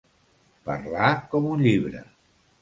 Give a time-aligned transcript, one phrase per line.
[0.69, 2.03] Parlar com un llibre.